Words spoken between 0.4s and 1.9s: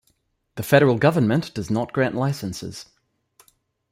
The federal government does